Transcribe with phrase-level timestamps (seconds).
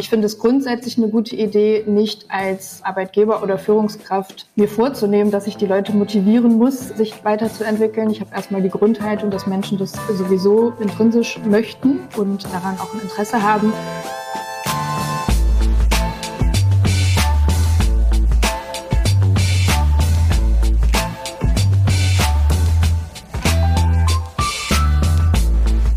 [0.00, 5.46] Ich finde es grundsätzlich eine gute Idee, nicht als Arbeitgeber oder Führungskraft mir vorzunehmen, dass
[5.46, 8.08] ich die Leute motivieren muss, sich weiterzuentwickeln.
[8.08, 13.02] Ich habe erstmal die Grundhaltung, dass Menschen das sowieso intrinsisch möchten und daran auch ein
[13.02, 13.74] Interesse haben.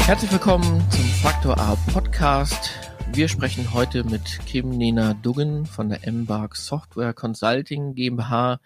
[0.05, 2.82] Herzlich willkommen zum Faktor A Podcast.
[3.15, 8.59] Wir sprechen heute mit Kim Nena Duggen von der Embark Software Consulting GmbH.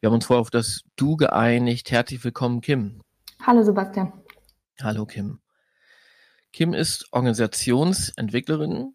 [0.00, 1.90] Wir haben uns vorher auf das Du geeinigt.
[1.90, 3.02] Herzlich willkommen, Kim.
[3.42, 4.10] Hallo, Sebastian.
[4.80, 5.38] Hallo, Kim.
[6.50, 8.94] Kim ist Organisationsentwicklerin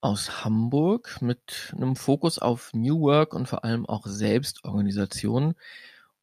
[0.00, 5.54] aus Hamburg mit einem Fokus auf New Work und vor allem auch Selbstorganisation.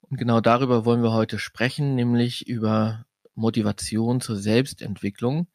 [0.02, 5.48] Und genau darüber wollen wir heute sprechen, nämlich über Motivation zur Selbstentwicklung.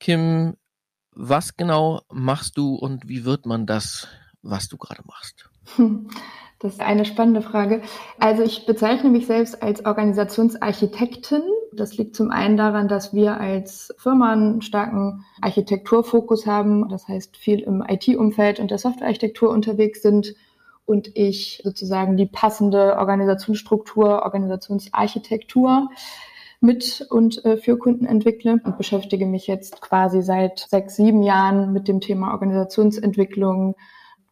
[0.00, 0.56] Kim,
[1.18, 4.06] was genau machst du und wie wird man das,
[4.42, 5.50] was du gerade machst?
[6.60, 7.82] Das ist eine spannende Frage.
[8.18, 11.42] Also ich bezeichne mich selbst als Organisationsarchitektin.
[11.72, 16.88] Das liegt zum einen daran, dass wir als Firma einen starken Architekturfokus haben.
[16.88, 20.34] Das heißt, viel im IT-Umfeld und der Softwarearchitektur unterwegs sind
[20.84, 25.88] und ich sozusagen die passende Organisationsstruktur, Organisationsarchitektur
[26.60, 31.72] mit und äh, für Kunden entwickle und beschäftige mich jetzt quasi seit sechs, sieben Jahren
[31.72, 33.76] mit dem Thema Organisationsentwicklung,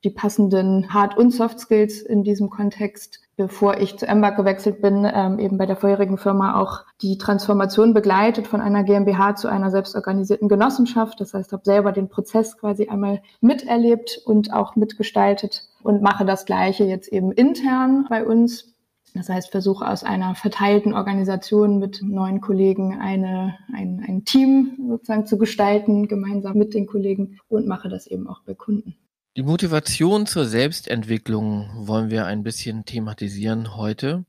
[0.05, 3.21] die passenden Hard- und Soft Skills in diesem Kontext.
[3.37, 7.93] Bevor ich zu Embark gewechselt bin, ähm, eben bei der vorherigen Firma auch die Transformation
[7.93, 11.21] begleitet von einer GmbH zu einer selbstorganisierten Genossenschaft.
[11.21, 16.47] Das heißt, habe selber den Prozess quasi einmal miterlebt und auch mitgestaltet und mache das
[16.47, 18.76] Gleiche jetzt eben intern bei uns
[19.17, 25.27] das heißt, versuche aus einer verteilten Organisation mit neuen Kollegen eine, ein, ein Team sozusagen
[25.27, 28.97] zu gestalten, gemeinsam mit den Kollegen und mache das eben auch bei Kunden.
[29.37, 34.25] Die Motivation zur Selbstentwicklung wollen wir ein bisschen thematisieren heute.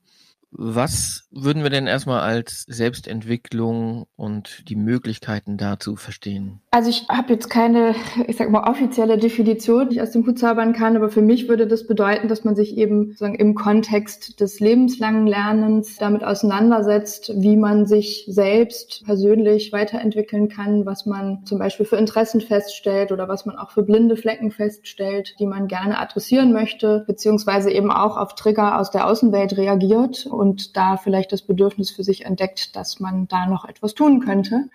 [0.52, 6.62] Was würden wir denn erstmal als Selbstentwicklung und die Möglichkeiten dazu verstehen?
[6.72, 7.96] Also ich habe jetzt keine,
[8.28, 11.50] ich sag mal, offizielle Definition, die ich aus dem Hut zaubern kann, aber für mich
[11.50, 17.34] würde das bedeuten, dass man sich eben sozusagen im Kontext des lebenslangen Lernens damit auseinandersetzt,
[17.36, 23.28] wie man sich selbst persönlich weiterentwickeln kann, was man zum Beispiel für Interessen feststellt oder
[23.28, 28.18] was man auch für blinde Flecken feststellt, die man gerne adressieren möchte, beziehungsweise eben auch
[28.18, 33.00] auf Trigger aus der Außenwelt reagiert und da vielleicht das Bedürfnis für sich entdeckt, dass
[33.00, 34.70] man da noch etwas tun könnte.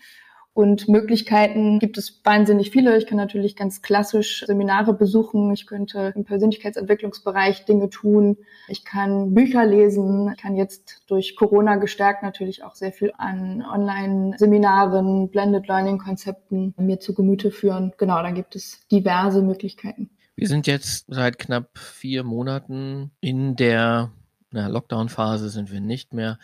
[0.54, 2.98] Und Möglichkeiten gibt es wahnsinnig viele.
[2.98, 5.50] Ich kann natürlich ganz klassisch Seminare besuchen.
[5.52, 8.36] Ich könnte im Persönlichkeitsentwicklungsbereich Dinge tun.
[8.68, 10.30] Ich kann Bücher lesen.
[10.30, 17.00] Ich kann jetzt durch Corona gestärkt natürlich auch sehr viel an Online-Seminaren, Blended Learning-Konzepten mir
[17.00, 17.92] zu Gemüte führen.
[17.96, 20.10] Genau, da gibt es diverse Möglichkeiten.
[20.36, 24.12] Wir sind jetzt seit knapp vier Monaten in der
[24.52, 26.38] na, Lockdown-Phase sind wir nicht mehr.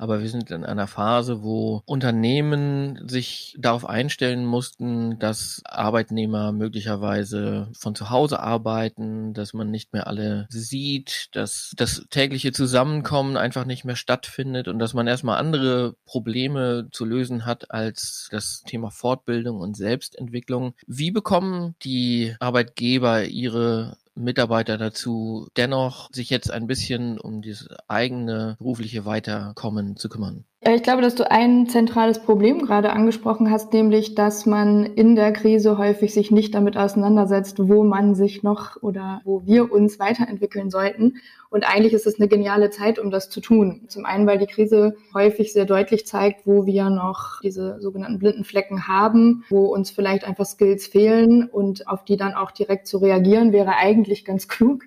[0.00, 7.68] Aber wir sind in einer Phase, wo Unternehmen sich darauf einstellen mussten, dass Arbeitnehmer möglicherweise
[7.74, 13.66] von zu Hause arbeiten, dass man nicht mehr alle sieht, dass das tägliche Zusammenkommen einfach
[13.66, 18.90] nicht mehr stattfindet und dass man erstmal andere Probleme zu lösen hat als das Thema
[18.90, 20.72] Fortbildung und Selbstentwicklung.
[20.86, 28.56] Wie bekommen die Arbeitgeber ihre Mitarbeiter dazu, dennoch sich jetzt ein bisschen um dieses eigene
[28.58, 30.44] berufliche Weiterkommen zu kümmern?
[30.62, 35.32] Ich glaube, dass du ein zentrales Problem gerade angesprochen hast, nämlich, dass man in der
[35.32, 40.68] Krise häufig sich nicht damit auseinandersetzt, wo man sich noch oder wo wir uns weiterentwickeln
[40.68, 41.14] sollten.
[41.48, 43.86] Und eigentlich ist es eine geniale Zeit, um das zu tun.
[43.88, 48.44] Zum einen, weil die Krise häufig sehr deutlich zeigt, wo wir noch diese sogenannten blinden
[48.44, 52.98] Flecken haben, wo uns vielleicht einfach Skills fehlen und auf die dann auch direkt zu
[52.98, 54.82] reagieren, wäre eigentlich ganz klug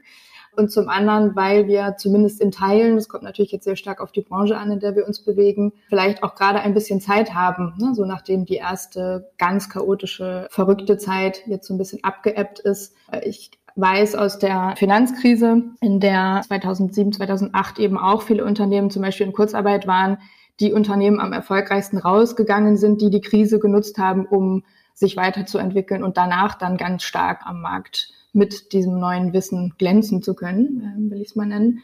[0.56, 4.12] und zum anderen, weil wir zumindest in Teilen, das kommt natürlich jetzt sehr stark auf
[4.12, 7.74] die Branche an, in der wir uns bewegen, vielleicht auch gerade ein bisschen Zeit haben,
[7.78, 7.94] ne?
[7.96, 12.96] so nachdem die erste ganz chaotische, verrückte Zeit jetzt so ein bisschen abgeebbt ist.
[13.24, 19.28] Ich weiß aus der Finanzkrise, in der 2007, 2008 eben auch viele Unternehmen zum Beispiel
[19.28, 20.18] in Kurzarbeit waren,
[20.60, 24.64] die Unternehmen am erfolgreichsten rausgegangen sind, die die Krise genutzt haben, um
[24.94, 30.34] sich weiterzuentwickeln und danach dann ganz stark am Markt mit diesem neuen Wissen glänzen zu
[30.34, 31.82] können, äh, will ich es mal nennen.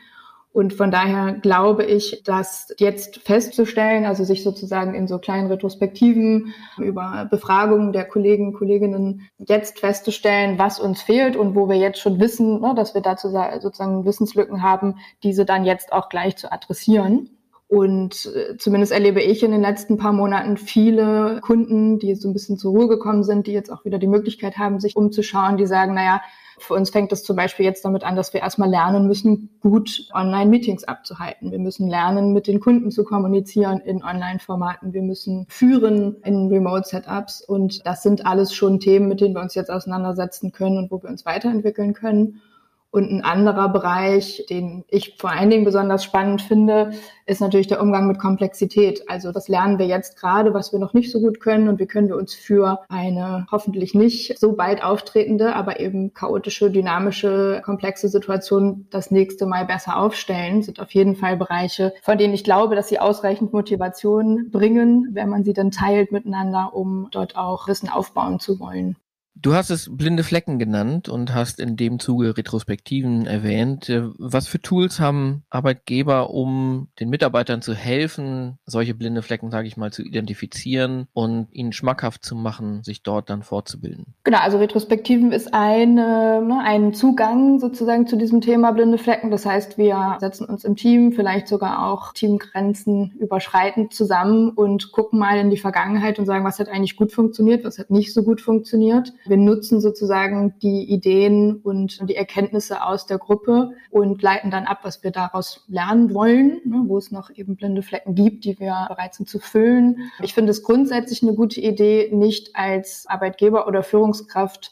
[0.51, 6.53] Und von daher glaube ich, dass jetzt festzustellen, also sich sozusagen in so kleinen Retrospektiven
[6.77, 12.19] über Befragungen der Kollegen, Kolleginnen jetzt festzustellen, was uns fehlt und wo wir jetzt schon
[12.19, 17.29] wissen, ne, dass wir dazu sozusagen Wissenslücken haben, diese dann jetzt auch gleich zu adressieren.
[17.69, 22.33] Und äh, zumindest erlebe ich in den letzten paar Monaten viele Kunden, die so ein
[22.33, 25.67] bisschen zur Ruhe gekommen sind, die jetzt auch wieder die Möglichkeit haben, sich umzuschauen, die
[25.67, 26.19] sagen, naja,
[26.57, 30.09] für uns fängt es zum Beispiel jetzt damit an, dass wir erstmal lernen müssen, gut
[30.15, 31.51] Online-Meetings abzuhalten.
[31.51, 34.91] Wir müssen lernen, mit den Kunden zu kommunizieren in Online-Formaten.
[34.91, 37.41] Wir müssen führen in Remote-Setups.
[37.41, 41.03] Und das sind alles schon Themen, mit denen wir uns jetzt auseinandersetzen können und wo
[41.03, 42.41] wir uns weiterentwickeln können.
[42.91, 46.91] Und ein anderer Bereich, den ich vor allen Dingen besonders spannend finde,
[47.27, 49.07] ist natürlich der Umgang mit Komplexität.
[49.07, 51.85] Also das lernen wir jetzt gerade, was wir noch nicht so gut können und wie
[51.85, 58.09] können wir uns für eine hoffentlich nicht so bald auftretende, aber eben chaotische, dynamische, komplexe
[58.09, 62.75] Situation das nächste Mal besser aufstellen, sind auf jeden Fall Bereiche, von denen ich glaube,
[62.75, 67.89] dass sie ausreichend Motivation bringen, wenn man sie dann teilt miteinander, um dort auch Wissen
[67.89, 68.95] aufbauen zu wollen.
[69.41, 73.87] Du hast es blinde Flecken genannt und hast in dem Zuge Retrospektiven erwähnt.
[73.87, 79.67] Äh, was für Tools haben Arbeitgeber, um den Mitarbeitern zu helfen, solche blinde Flecken, sage
[79.67, 84.13] ich mal, zu identifizieren und ihnen schmackhaft zu machen, sich dort dann fortzubilden?
[84.25, 89.31] Genau, also Retrospektiven ist eine, ne, ein Zugang sozusagen zu diesem Thema blinde Flecken.
[89.31, 95.17] Das heißt, wir setzen uns im Team, vielleicht sogar auch Teamgrenzen überschreitend zusammen und gucken
[95.17, 98.23] mal in die Vergangenheit und sagen, was hat eigentlich gut funktioniert, was hat nicht so
[98.23, 104.51] gut funktioniert wir nutzen sozusagen die Ideen und die Erkenntnisse aus der Gruppe und leiten
[104.51, 108.45] dann ab, was wir daraus lernen wollen, ne, wo es noch eben blinde Flecken gibt,
[108.45, 110.11] die wir bereit sind zu füllen.
[110.21, 114.71] Ich finde es grundsätzlich eine gute Idee, nicht als Arbeitgeber oder Führungskraft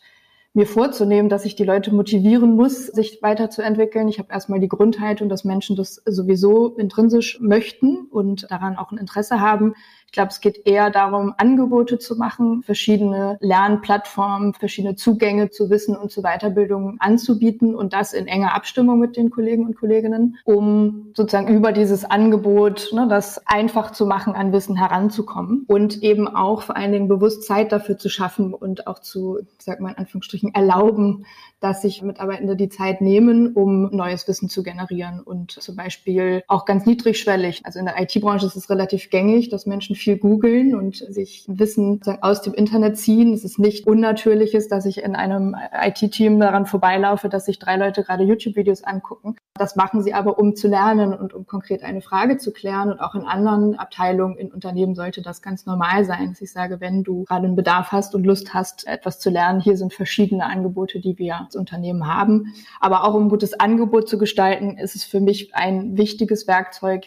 [0.58, 4.08] mir vorzunehmen, dass ich die Leute motivieren muss, sich weiterzuentwickeln.
[4.08, 8.98] Ich habe erstmal die Grundhaltung, dass Menschen das sowieso intrinsisch möchten und daran auch ein
[8.98, 9.76] Interesse haben.
[10.08, 15.98] Ich glaube, es geht eher darum, Angebote zu machen, verschiedene Lernplattformen, verschiedene Zugänge zu Wissen
[15.98, 21.12] und zu Weiterbildung anzubieten und das in enger Abstimmung mit den Kollegen und Kolleginnen, um
[21.14, 26.62] sozusagen über dieses Angebot, ne, das einfach zu machen, an Wissen heranzukommen und eben auch
[26.62, 30.56] vor allen Dingen bewusst Zeit dafür zu schaffen und auch zu, sag mal in Anführungsstrichen,
[30.56, 31.26] erlauben,
[31.60, 36.66] dass sich Mitarbeitende die Zeit nehmen, um neues Wissen zu generieren und zum Beispiel auch
[36.66, 37.66] ganz niedrigschwellig.
[37.66, 42.02] Also in der IT-Branche ist es relativ gängig, dass Menschen viel googeln und sich Wissen
[42.22, 43.34] aus dem Internet ziehen.
[43.34, 48.04] Es ist nicht unnatürliches, dass ich in einem IT-Team daran vorbeilaufe, dass sich drei Leute
[48.04, 49.36] gerade YouTube-Videos angucken.
[49.56, 52.92] Das machen sie aber, um zu lernen und um konkret eine Frage zu klären.
[52.92, 56.80] Und auch in anderen Abteilungen in Unternehmen sollte das ganz normal sein, dass ich sage,
[56.80, 60.46] wenn du gerade einen Bedarf hast und Lust hast, etwas zu lernen, hier sind verschiedene
[60.46, 62.54] Angebote, die wir als Unternehmen haben.
[62.80, 67.06] Aber auch um ein gutes Angebot zu gestalten, ist es für mich ein wichtiges Werkzeug,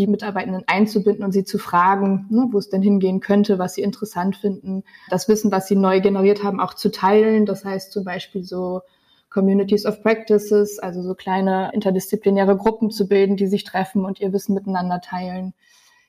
[0.00, 3.82] die Mitarbeitenden einzubinden und sie zu fragen, ne, wo es denn hingehen könnte, was sie
[3.82, 7.44] interessant finden, das Wissen, was sie neu generiert haben, auch zu teilen.
[7.44, 8.80] Das heißt zum Beispiel so
[9.28, 14.32] Communities of Practices, also so kleine interdisziplinäre Gruppen zu bilden, die sich treffen und ihr
[14.32, 15.52] Wissen miteinander teilen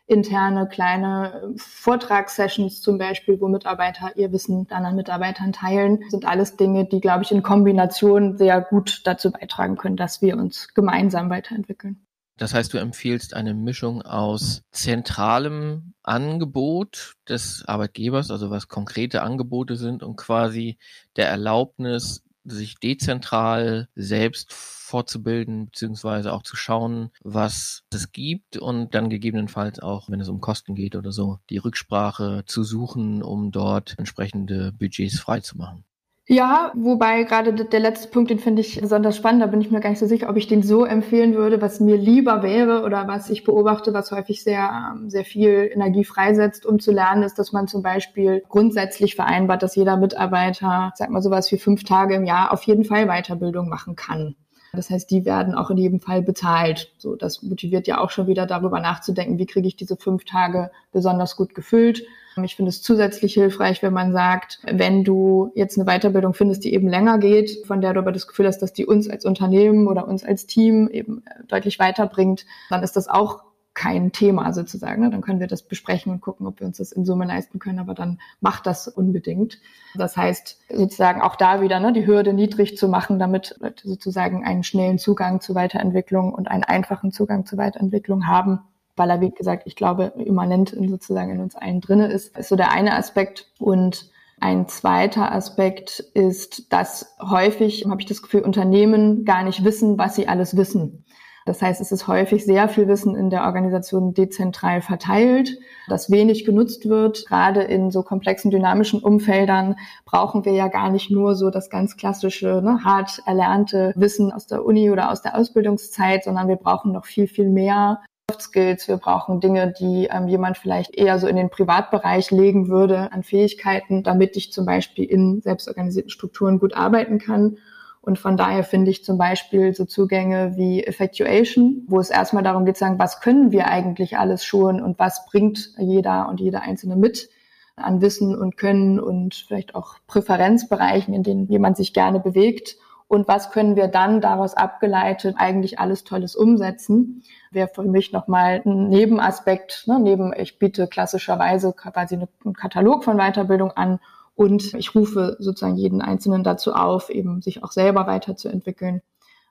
[0.07, 6.57] interne kleine Vortragssessions zum Beispiel, wo Mitarbeiter ihr Wissen dann an Mitarbeitern teilen, sind alles
[6.57, 11.29] Dinge, die, glaube ich, in Kombination sehr gut dazu beitragen können, dass wir uns gemeinsam
[11.29, 12.05] weiterentwickeln.
[12.41, 19.75] Das heißt, du empfiehlst eine Mischung aus zentralem Angebot des Arbeitgebers, also was konkrete Angebote
[19.75, 20.79] sind und quasi
[21.17, 29.11] der Erlaubnis, sich dezentral selbst fortzubilden, beziehungsweise auch zu schauen, was es gibt und dann
[29.11, 33.94] gegebenenfalls auch, wenn es um Kosten geht oder so, die Rücksprache zu suchen, um dort
[33.99, 35.85] entsprechende Budgets freizumachen.
[36.28, 39.42] Ja, wobei gerade der letzte Punkt, den finde ich besonders spannend.
[39.42, 41.80] Da bin ich mir gar nicht so sicher, ob ich den so empfehlen würde, was
[41.80, 46.80] mir lieber wäre oder was ich beobachte, was häufig sehr, sehr viel Energie freisetzt, um
[46.80, 51.51] zu lernen, ist, dass man zum Beispiel grundsätzlich vereinbart, dass jeder Mitarbeiter, sag mal sowas
[51.51, 54.35] wie fünf Tage im Jahr auf jeden Fall Weiterbildung machen kann.
[54.73, 56.94] Das heißt, die werden auch in jedem Fall bezahlt.
[56.97, 60.71] So, das motiviert ja auch schon wieder darüber nachzudenken, wie kriege ich diese fünf Tage
[60.94, 62.04] besonders gut gefüllt.
[62.44, 66.73] Ich finde es zusätzlich hilfreich, wenn man sagt, wenn du jetzt eine Weiterbildung findest, die
[66.73, 69.88] eben länger geht, von der du aber das Gefühl hast, dass die uns als Unternehmen
[69.88, 75.09] oder uns als Team eben deutlich weiterbringt, dann ist das auch kein Thema sozusagen.
[75.11, 77.80] Dann können wir das besprechen und gucken, ob wir uns das in Summe leisten können,
[77.80, 79.59] aber dann macht das unbedingt.
[79.95, 84.44] Das heißt, sozusagen auch da wieder ne, die Hürde niedrig zu machen, damit Leute sozusagen
[84.44, 88.59] einen schnellen Zugang zu Weiterentwicklung und einen einfachen Zugang zu Weiterentwicklung haben.
[88.95, 92.56] Weil er, wie gesagt, ich glaube, immanent sozusagen in uns allen drinne ist, ist so
[92.56, 93.52] der eine Aspekt.
[93.60, 99.98] Und ein zweiter Aspekt ist, dass häufig, habe ich das Gefühl, Unternehmen gar nicht wissen,
[99.98, 101.06] was sie alles wissen.
[101.45, 105.57] Das heißt, es ist häufig sehr viel Wissen in der Organisation dezentral verteilt,
[105.88, 107.26] das wenig genutzt wird.
[107.28, 111.98] Gerade in so komplexen, dynamischen Umfeldern brauchen wir ja gar nicht nur so das ganz
[111.98, 116.92] klassische, ne, hart erlernte Wissen aus der Uni oder aus der Ausbildungszeit, sondern wir brauchen
[116.92, 118.02] noch viel, viel mehr
[118.40, 123.11] Skills, wir brauchen Dinge, die ähm, jemand vielleicht eher so in den Privatbereich legen würde
[123.11, 127.57] an Fähigkeiten, damit ich zum Beispiel in selbstorganisierten Strukturen gut arbeiten kann.
[128.02, 132.66] Und von daher finde ich zum Beispiel so Zugänge wie Effectuation, wo es erstmal darum
[132.66, 136.61] geht, zu sagen, was können wir eigentlich alles schon und was bringt jeder und jeder
[136.61, 137.30] Einzelne mit
[137.76, 142.78] an Wissen und Können und vielleicht auch Präferenzbereichen, in denen jemand sich gerne bewegt.
[143.11, 147.23] Und was können wir dann daraus abgeleitet eigentlich alles Tolles umsetzen?
[147.51, 153.18] Wäre für mich nochmal ein Nebenaspekt, ne, neben ich biete klassischerweise quasi einen Katalog von
[153.18, 153.99] Weiterbildung an
[154.33, 159.01] und ich rufe sozusagen jeden Einzelnen dazu auf, eben sich auch selber weiterzuentwickeln,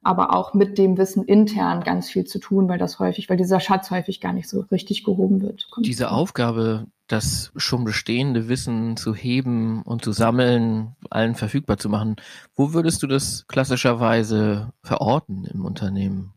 [0.03, 3.61] aber auch mit dem Wissen intern ganz viel zu tun, weil das häufig, weil dieser
[3.61, 5.69] Schatz häufig gar nicht so richtig gehoben wird.
[5.81, 12.17] Diese Aufgabe, das schon bestehende Wissen zu heben und zu sammeln, allen verfügbar zu machen,
[12.55, 16.35] wo würdest du das klassischerweise verorten im Unternehmen?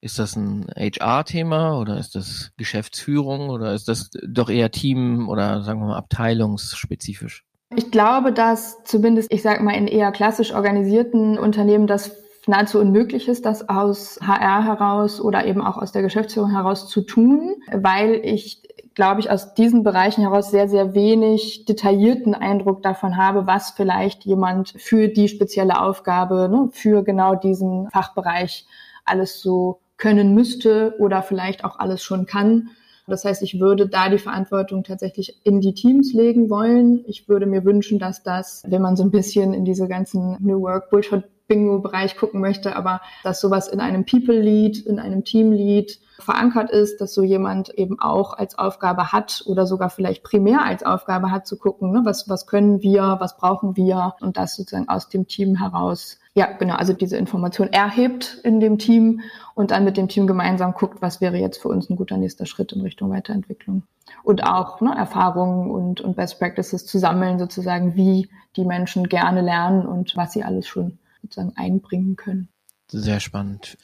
[0.00, 5.62] Ist das ein HR-Thema oder ist das Geschäftsführung oder ist das doch eher Team oder
[5.62, 7.44] sagen wir mal abteilungsspezifisch?
[7.76, 12.12] Ich glaube, dass zumindest, ich sage mal, in eher klassisch organisierten Unternehmen das
[12.46, 17.02] nahezu unmöglich ist, das aus HR heraus oder eben auch aus der Geschäftsführung heraus zu
[17.02, 18.59] tun, weil ich
[18.94, 24.24] glaube ich, aus diesen Bereichen heraus sehr, sehr wenig detaillierten Eindruck davon habe, was vielleicht
[24.24, 28.66] jemand für die spezielle Aufgabe, ne, für genau diesen Fachbereich
[29.04, 32.70] alles so können müsste oder vielleicht auch alles schon kann.
[33.06, 37.04] Das heißt, ich würde da die Verantwortung tatsächlich in die Teams legen wollen.
[37.06, 40.60] Ich würde mir wünschen, dass das, wenn man so ein bisschen in diese ganzen New
[40.62, 46.70] Work Bullshit Bingo-Bereich gucken möchte, aber dass sowas in einem People-Lead, in einem Team-Lead verankert
[46.70, 51.30] ist, dass so jemand eben auch als Aufgabe hat oder sogar vielleicht primär als Aufgabe
[51.30, 55.08] hat zu gucken, ne, was, was können wir, was brauchen wir und das sozusagen aus
[55.08, 59.20] dem Team heraus ja, genau, also diese Information erhebt in dem Team
[59.54, 62.46] und dann mit dem Team gemeinsam guckt, was wäre jetzt für uns ein guter nächster
[62.46, 63.82] Schritt in Richtung Weiterentwicklung.
[64.22, 69.40] Und auch ne, Erfahrungen und, und Best Practices zu sammeln, sozusagen, wie die Menschen gerne
[69.40, 70.98] lernen und was sie alles schon
[71.30, 72.48] sozusagen einbringen können.
[72.88, 73.78] Sehr spannend.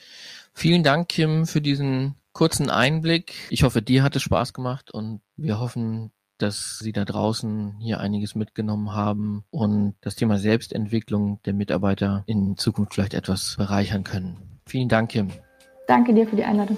[0.52, 3.34] Vielen Dank, Kim, für diesen kurzen Einblick.
[3.50, 8.00] Ich hoffe, dir hat es Spaß gemacht und wir hoffen, dass Sie da draußen hier
[8.00, 14.60] einiges mitgenommen haben und das Thema Selbstentwicklung der Mitarbeiter in Zukunft vielleicht etwas bereichern können.
[14.66, 15.30] Vielen Dank, Kim.
[15.86, 16.76] Danke dir für die Einladung.